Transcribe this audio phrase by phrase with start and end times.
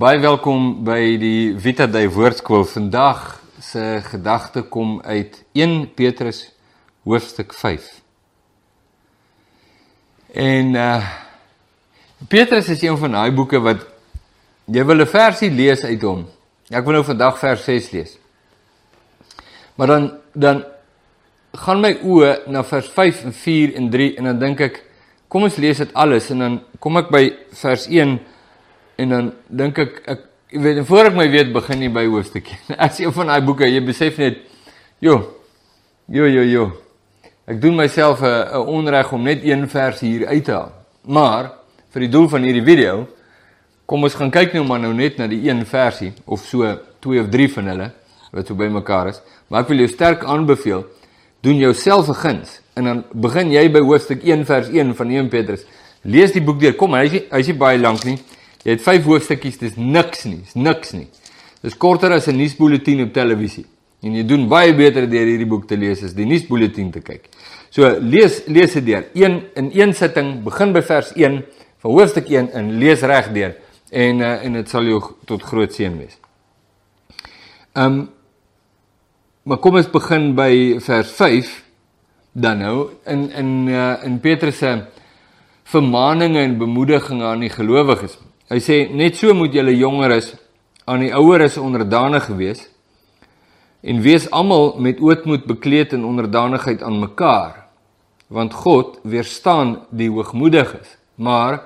[0.00, 2.62] Baie welkom by die Vita Dei Woordskool.
[2.64, 6.38] Vandag se gedagte kom uit 1 Petrus
[7.04, 7.90] hoofstuk 5.
[10.32, 11.10] En uh
[12.32, 13.84] Petrus is een van daai boeke wat
[14.64, 16.24] jy wil 'n versie lees uit hom.
[16.70, 18.16] Ek wil nou vandag vers 6 lees.
[19.74, 20.64] Maar dan dan
[21.52, 24.84] gaan my oë na vers 5 en 4 en 3 en dan dink ek
[25.28, 28.20] kom ons lees dit alles en dan kom ek by vers 1
[29.00, 32.58] En dan dink ek ek jy weet voor ek my weet begin jy by hoofstukkie.
[32.84, 34.42] As jy van daai boeke, jy besef net
[35.00, 35.20] jo.
[36.10, 36.66] Jo jo jo.
[37.50, 40.72] Ek doen myself 'n onreg om net een vers hier uit te haal.
[41.06, 41.52] Maar
[41.90, 43.06] vir die doel van hierdie video
[43.86, 46.62] kom ons gaan kyk nou maar nou net na die een versie of so
[47.00, 47.90] twee of drie van hulle
[48.30, 49.22] wat so bymekaar is.
[49.48, 50.84] Maar ek wil jou sterk aanbeveel
[51.42, 55.28] doen jouself 'n guns en dan begin jy by hoofstuk 1 vers 1 van 1
[55.28, 55.64] Petrus.
[56.02, 56.74] Lees die boek deur.
[56.74, 58.18] Kom, hy is hy is baie lank nie.
[58.64, 61.06] Jy het 5 hoofstukkies, dis niks nie, dis niks nie.
[61.64, 63.66] Dis korter as 'n nuusbulletin op televisie.
[64.02, 67.28] En jy doen baie beter deur hierdie boek te lees as die nuusbulletin te kyk.
[67.70, 69.04] So lees lees dit deur.
[69.14, 71.44] Een in een sitting, begin by vers 1
[71.78, 73.56] van hoofstuk 1 en lees reg deur
[73.90, 76.16] en uh, en dit sal jou tot groot seën wees.
[77.74, 78.08] Ehm um,
[79.42, 81.64] maar kom ons begin by vers 5
[82.32, 84.84] dan nou in in uh, in Petrus se
[85.64, 88.18] vermaaninge en bemoedigings aan die gelowiges.
[88.50, 90.34] Hy sê net so moet julle jongeres
[90.90, 92.64] aan die oueres onderdanig wees
[93.80, 97.66] en wees almal met ootmoed bekleed in onderdanigheid aan mekaar
[98.28, 101.60] want God weerstaan die hoogmoediges maar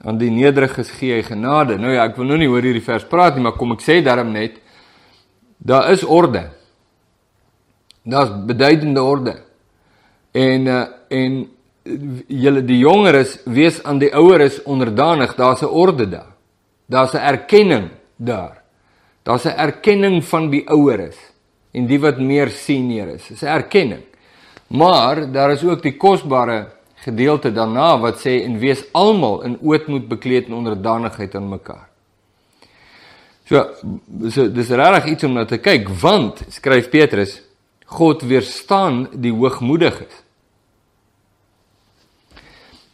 [0.00, 1.76] aan die nederiges gee hy genade.
[1.76, 4.00] Nou ja ek wil nou nie oor hierdie vers praat nie maar kom ek sê
[4.04, 4.58] daarom net
[5.60, 6.46] daar is orde.
[8.08, 9.34] Daar's beduidende orde.
[10.32, 11.34] En uh, en
[11.84, 15.34] julle die jongeres wees aan die oueres onderdanig.
[15.34, 16.32] Daar's 'n orde daar.
[16.86, 18.62] Daar's 'n erkenning daar.
[19.22, 21.16] Daar's 'n erkenning van die oueres
[21.72, 23.26] en die wat meer senior is.
[23.26, 24.02] Dis 'n erkenning.
[24.66, 30.08] Maar daar is ook die kosbare gedeelte daarna wat sê en wees almal in ootmoed
[30.08, 31.88] bekleed en onderdanigheid aan mekaar.
[33.44, 33.66] So,
[34.28, 37.40] so dis regtig iets om na te kyk want skryf Petrus
[37.90, 40.12] God weerstaan die hoogmoediges.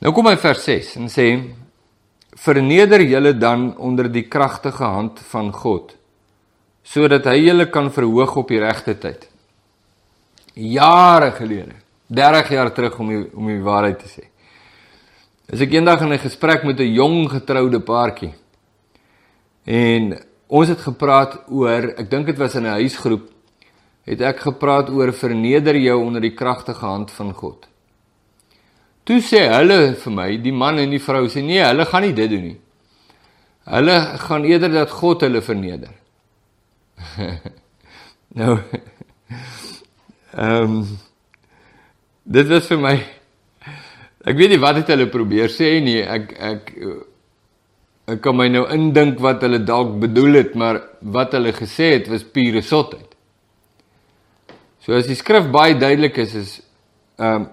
[0.07, 1.25] Nou kom hy vers 6 en sê
[2.39, 5.97] verneder julle dan onder die kragtige hand van God
[6.87, 9.25] sodat hy julle kan verhoog op die regte tyd.
[10.55, 11.75] Jare gelede,
[12.07, 14.25] 30 jaar terug om die, om die waarheid te sê.
[15.51, 18.35] As ek eendag in 'n gesprek met 'n jong getroude paartjie
[19.67, 23.27] en ons het gepraat oor, ek dink dit was in 'n huisgroep,
[24.07, 27.67] het ek gepraat oor verneder jou onder die kragtige hand van God.
[29.07, 32.15] Toe sê hulle vir my, die man en die vrou sê nee, hulle gaan nie
[32.17, 32.57] dit doen nie.
[33.71, 35.93] Hulle gaan eerder dat God hulle verneder.
[38.39, 38.57] nou
[40.37, 40.81] ehm um,
[42.27, 42.95] dit was vir my
[44.27, 46.01] ek weet nie wat het hulle probeer sê nie.
[46.03, 46.73] Ek ek
[48.11, 52.11] ek kan my nou indink wat hulle dalk bedoel het, maar wat hulle gesê het
[52.11, 53.15] was pure sotheid.
[54.83, 56.57] So as die skrif baie duidelik is is
[57.19, 57.53] ehm um,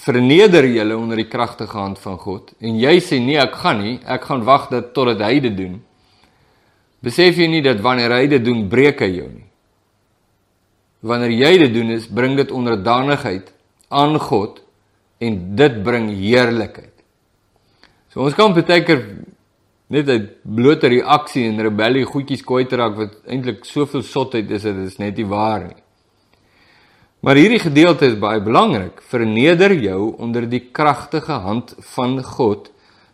[0.00, 3.98] verneder julle onder die kragtige hand van God en jy sê nee, ek gaan nie,
[4.04, 5.78] ek gaan wag dat totdat hy dit doen.
[7.04, 9.46] Besef jy nie dat wanneer hy dit doen, breek hy jou nie.
[11.04, 13.52] Wanneer jy dit doen is bring dit onderdanigheid
[13.88, 14.60] aan God
[15.20, 16.92] en dit bring heerlikheid.
[18.12, 19.04] So ons kan baie keer
[19.90, 24.76] net 'n blote reaksie en rebellie goedjies kwyt raak wat eintlik soveel sotheid is, dit
[24.76, 25.82] is net nie waar nie.
[27.20, 29.00] Maar hierdie gedeelte is baie belangrik.
[29.10, 32.70] Verneder jou onder die kragtige hand van God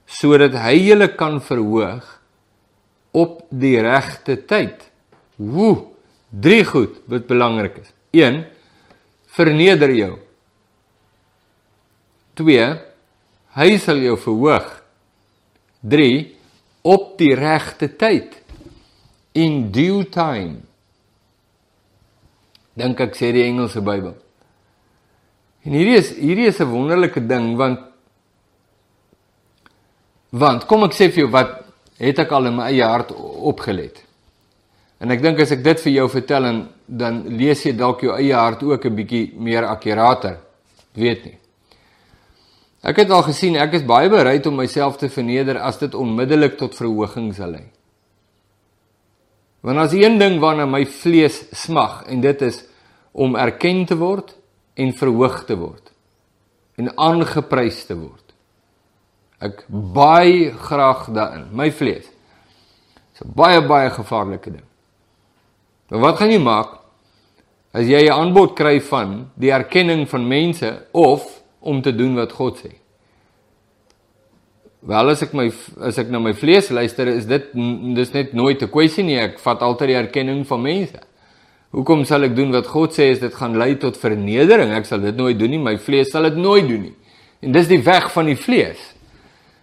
[0.07, 2.05] sodat hy julle kan verhoog
[3.11, 4.85] op die regte tyd.
[5.35, 5.81] Woe,
[6.31, 7.91] drie goed wat belangrik is.
[8.15, 8.45] 1
[9.37, 10.13] Verneder jou.
[12.39, 12.69] 2
[13.57, 14.71] Hy sal jou verhoog.
[15.83, 16.15] 3
[16.87, 18.39] op die regte tyd.
[19.35, 20.66] In due time
[22.77, 24.15] dink ek sê die Engelse Bybel.
[25.67, 27.81] En hierdie is hierdie is 'n wonderlike ding want
[30.31, 31.65] want kom ek sê vir jou wat
[31.99, 34.03] het ek al in my eie hart opgelet.
[35.01, 38.13] En ek dink as ek dit vir jou vertel en dan lees jy dalk jou
[38.17, 40.39] eie hart ook 'n bietjie meer akkurater.
[40.95, 41.39] Weet nie.
[42.83, 46.57] Ek het al gesien ek is baie bereid om myself te verneder as dit onmiddellik
[46.57, 47.76] tot verhoging sal lei.
[49.67, 52.61] Want as een ding waarna my vlees smag en dit is
[53.11, 54.37] om erken te word
[54.79, 55.91] en verhoog te word
[56.79, 58.23] en aangeprys te word.
[59.43, 62.07] Ek baie graag daarin, my vlees.
[63.11, 64.67] Dis 'n baie baie gevaarlike ding.
[65.89, 66.79] Maar wat gaan jy maak
[67.73, 72.33] as jy 'n aanbod kry van die erkenning van mense of om te doen wat
[72.33, 72.86] God sê?
[74.87, 75.49] Wel as ek my
[75.83, 77.49] as ek na my vlees luister, is dit
[77.97, 79.19] dis net nooit 'n kwessie nie.
[79.19, 81.01] Ek vat altyd die erkenning van mense.
[81.73, 84.71] Hoekom sal ek doen wat God sê is dit gaan lei tot vernedering?
[84.71, 85.59] Ek sal dit nooit doen nie.
[85.59, 86.95] My vlees sal dit nooit doen nie.
[87.43, 88.79] En dis die weg van die vlees.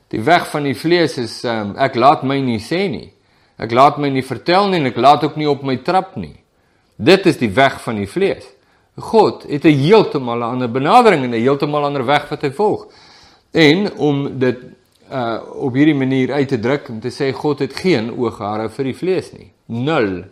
[0.10, 3.10] Die weg van die vlees is um, ek laat my nie sê nie.
[3.58, 6.36] Ek laat my nie vertel nie en ek laat ook nie op my trap nie.
[6.98, 8.44] Dit is die weg van die vlees.
[9.00, 12.88] God het 'n heeltemal 'n ander benadering en 'n heeltemal ander weg wat hy volg.
[13.54, 14.58] En om dit
[15.12, 18.90] uh op hierdie manier uit te druk om te sê God het geen ooghare vir
[18.92, 19.52] die vlees nie.
[19.68, 20.24] Nul.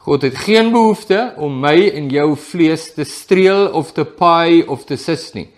[0.00, 4.84] God het geen behoefte om my en jou vlees te streel of te paai of
[4.88, 5.48] te sis nie.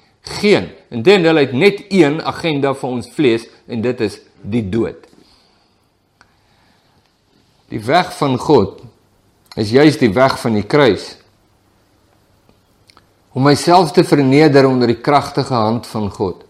[0.40, 0.70] Geen.
[0.90, 5.06] Inteendeel hy het net een agenda vir ons vlees en dit is die dood.
[7.72, 8.82] Die weg van God
[9.56, 11.14] is juis die weg van die kruis.
[13.32, 16.42] Om myself te verneder onder die kragtige hand van God.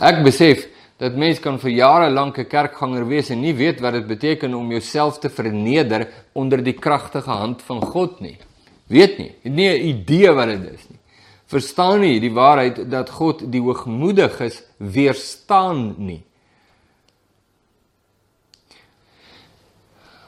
[0.00, 0.64] Ek besef
[1.02, 4.54] dat mens kan vir jare lank 'n kerkganger wees en nie weet wat dit beteken
[4.54, 8.38] om jouself te verneder onder die kragtige hand van God nie.
[8.86, 10.98] Weet nie, het nie 'n idee wat dit is nie.
[11.46, 16.22] Verstaan nie die waarheid dat God die hoogmoediges weerstaan nie.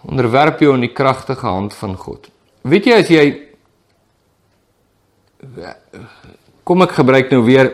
[0.04, 2.28] onderwerp jou in die kragtige hand van God.
[2.64, 3.24] Weet jy as jy
[6.64, 7.72] kom ek gebruik nou weer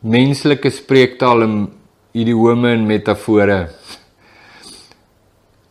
[0.00, 1.56] menslike spreektaal en
[2.12, 3.68] idiome en metafore.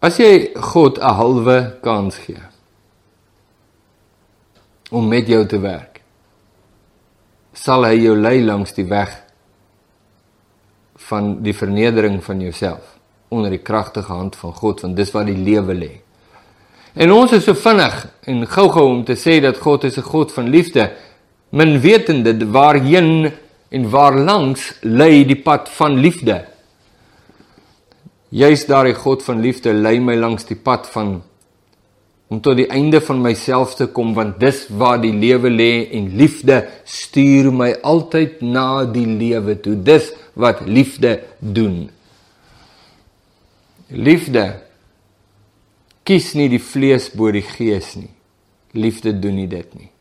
[0.01, 2.42] As jy God 'n halwe kans gee
[4.92, 6.01] om met jou te werk,
[7.54, 9.24] sal hy jou lei langs die weg
[10.95, 13.00] van die vernedering van jouself
[13.30, 16.01] onder die kragtige hand van God want dis waar die lewe lê.
[16.94, 20.31] En ons is so vinnig en gou-gou om te sê dat God is 'n God
[20.31, 20.92] van liefde,
[21.50, 23.31] min wetende waarheen
[23.70, 26.44] en waar langs lê die pad van liefde.
[28.30, 31.22] Juist daardie God van liefde lei my langs die pad van
[32.28, 36.10] om tot die einde van myself te kom want dis waar die lewe lê en
[36.18, 39.76] liefde stuur my altyd na die lewe toe.
[39.78, 41.86] Dis wat liefde doen.
[43.94, 44.46] Liefde
[46.06, 48.12] kies nie die vlees bo die gees nie.
[48.76, 49.92] Liefde doen nie dit nie.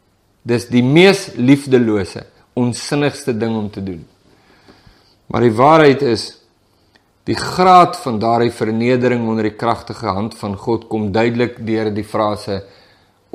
[0.44, 4.04] Dis die mees liefdelose, onsinnigste ding om te doen.
[5.26, 6.28] Maar die waarheid is
[7.24, 12.04] die graad van daardie vernedering onder die kragtige hand van God kom duidelik deur die
[12.04, 12.60] frase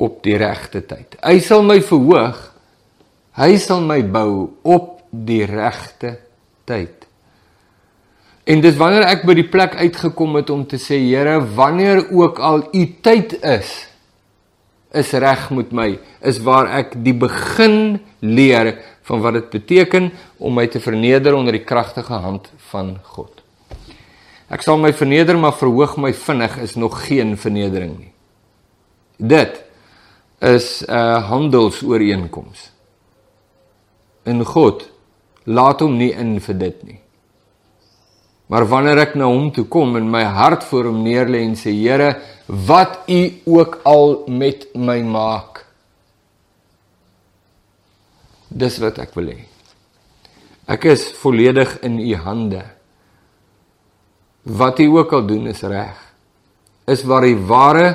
[0.00, 1.18] op die regte tyd.
[1.20, 2.38] Hy sal my verhoog.
[3.36, 6.16] Hy sal my bou op die regte
[6.68, 7.06] tyd.
[8.50, 12.40] En dis wanneer ek by die plek uitgekom het om te sê Here, wanneer ook
[12.42, 13.89] al u tyd is,
[14.92, 18.74] is reg met my, is waar ek die begin leer
[19.06, 23.42] van wat dit beteken om my te verneder onder die kragtige hand van God.
[24.50, 28.12] Ek sal my verneder, maar verhoog my vinnig is nog geen vernedering nie.
[29.16, 29.62] Dit
[30.40, 32.72] is 'n handelsooreenkoms.
[34.24, 34.90] En God
[35.44, 37.00] laat hom nie in vir dit nie.
[38.50, 41.70] Maar wanneer ek na hom toe kom en my hart voor hom neerlê en sê
[41.70, 42.16] Here,
[42.50, 45.62] wat u ook al met my maak.
[48.50, 49.38] Dis wat ek wil hê.
[50.70, 52.64] Ek is volledig in u hande.
[54.42, 55.94] Wat u ook al doen is reg.
[56.90, 57.88] Is waar die ware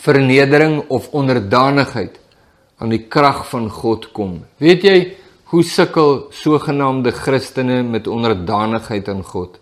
[0.00, 2.20] vernedering of onderdanigheid
[2.80, 4.38] aan die krag van God kom.
[4.60, 4.98] Weet jy,
[5.50, 9.58] Hoe sukkel sogenaamde Christene met onderdanigheid aan God?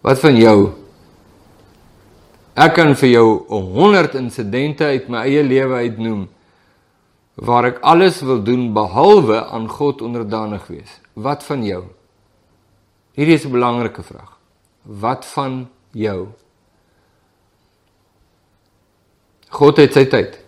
[0.00, 0.58] Wat van jou?
[2.54, 6.24] Ek kan vir jou 100 insidente uit my eie lewe uitnoem
[7.34, 11.00] waar ek alles wil doen behalwe aan God onderdanig wees.
[11.18, 11.84] Wat van jou?
[13.18, 14.38] Hierdie is 'n belangrike vraag.
[14.82, 16.28] Wat van jou?
[19.50, 20.38] God het sy tyd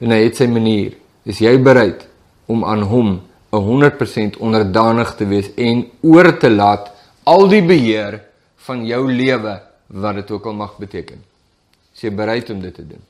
[0.00, 1.01] en hy het sy manier.
[1.24, 2.06] Is jy bereid
[2.50, 3.20] om aan hom
[3.52, 6.88] 100% onderdanig te wees en oor te laat
[7.28, 8.20] al die beheer
[8.66, 9.58] van jou lewe
[9.92, 11.20] wat dit ook al mag beteken?
[11.94, 13.02] Is jy bereid om dit te doen?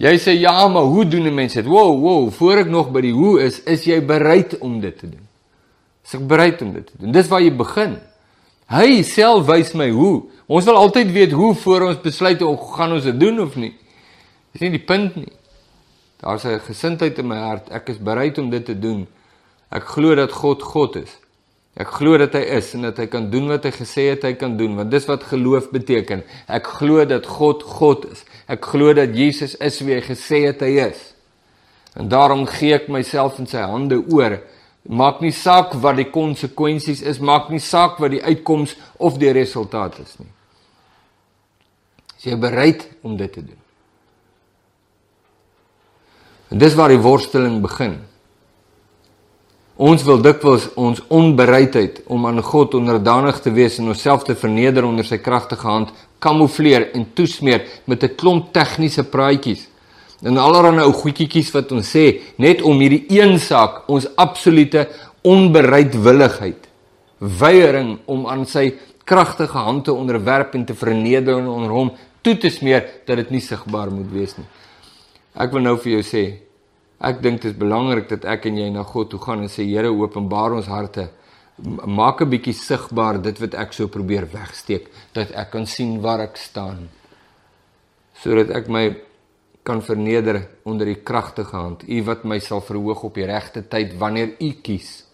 [0.00, 1.66] Jy sê ja, maar hoe doen 'n mens dit?
[1.66, 5.06] Wow, wow, voor ek nog by die hoe is, is jy bereid om dit te
[5.06, 5.22] doen?
[6.04, 7.12] Is ek bereid om dit te doen?
[7.12, 7.98] Dis waar jy begin.
[8.66, 10.24] Hy self wys my hoe.
[10.46, 13.72] Ons wil altyd weet hoe voor ons besluit of gaan ons dit doen of nie.
[14.52, 15.32] Dis nie die punt nie.
[16.24, 17.68] Daar's 'n gesindheid in my hart.
[17.70, 19.06] Ek is bereid om dit te doen.
[19.70, 21.20] Ek glo dat God God is
[21.74, 24.36] Ek glo dat hy is en dat hy kan doen wat hy gesê het hy
[24.38, 26.22] kan doen, want dis wat geloof beteken.
[26.46, 28.22] Ek glo dat God God is.
[28.46, 31.00] Ek glo dat Jesus is wie hy gesê het hy is.
[31.98, 34.38] En daarom gee ek myself in sy hande oor.
[34.86, 39.32] Maak nie saak wat die konsekwensies is, maak nie saak wat die uitkoms of die
[39.34, 40.30] resultaat is nie.
[42.20, 43.63] Is jy bereid om dit te doen?
[46.48, 47.98] En dis waar die worsteling begin.
[49.74, 54.86] Ons wil dikwels ons onbereidheid om aan God onderdanig te wees en onsself te verneder
[54.86, 55.90] onder sy kragtige hand
[56.22, 59.68] kamoufleer en toesmeer met 'n klomp tegniese praatjies.
[60.22, 64.88] En allerlei ou goedjies wat ons sê net om hierdie een saak, ons absolute
[65.22, 66.68] onbereidwilligheid,
[67.18, 68.74] weiering om aan sy
[69.04, 73.40] kragtige hand te onderwerp en te verneder onder hom toe te smeer dat dit nie
[73.40, 74.46] sigbaar moet wees nie.
[75.34, 76.24] Ek wil nou vir jou sê,
[77.04, 79.66] Ek dink dit is belangrik dat ek en jy na God toe gaan en sê
[79.66, 81.10] Here, openbaar ons harte.
[81.58, 86.20] Maak 'n bietjie sigbaar dit wat ek so probeer wegsteek, dat ek kan sien waar
[86.20, 86.88] ek staan.
[88.14, 88.96] Sodat ek my
[89.62, 91.88] kan verneder onder u kragtige hand.
[91.88, 95.04] U wat my sal verhoog op die regte tyd wanneer u kies.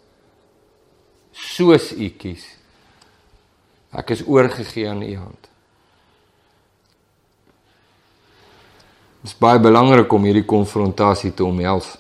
[1.33, 2.57] Soos u kies.
[3.93, 5.50] Ek is oorgegee aan u hand.
[9.21, 11.93] Dit is baie belangrik om hierdie konfrontasie te omhels.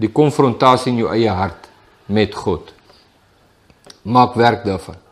[0.00, 1.68] Die konfrontasie in jou eie hart
[2.06, 2.72] met God.
[4.02, 5.03] Maak werk daarvan.